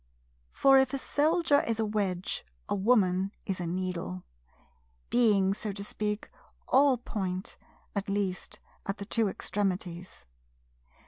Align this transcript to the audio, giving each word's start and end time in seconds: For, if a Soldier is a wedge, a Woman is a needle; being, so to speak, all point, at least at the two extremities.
For, 0.51 0.79
if 0.79 0.95
a 0.95 0.97
Soldier 0.97 1.61
is 1.61 1.79
a 1.79 1.85
wedge, 1.85 2.43
a 2.67 2.73
Woman 2.73 3.31
is 3.45 3.59
a 3.59 3.67
needle; 3.67 4.23
being, 5.11 5.53
so 5.53 5.71
to 5.73 5.83
speak, 5.83 6.31
all 6.67 6.97
point, 6.97 7.55
at 7.95 8.09
least 8.09 8.59
at 8.87 8.97
the 8.97 9.05
two 9.05 9.27
extremities. 9.29 10.25